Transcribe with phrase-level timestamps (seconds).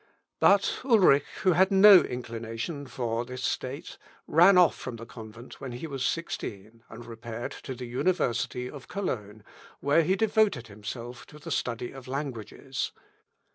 [0.39, 5.73] But Ulrich, who had no inclination for this state, ran off from the convent when
[5.73, 9.43] he was sixteen, and repaired to the University of Cologne,
[9.79, 12.93] where he devoted himself to the study of languages.